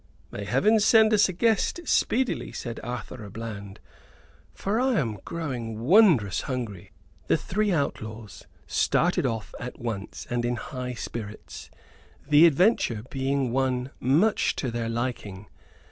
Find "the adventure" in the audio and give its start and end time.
12.27-13.03